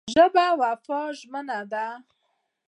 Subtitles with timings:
[0.13, 1.87] ژبه د وفا ژمنه ده